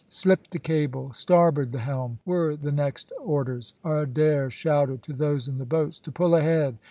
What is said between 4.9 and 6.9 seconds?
to those in the boats to pull ahead.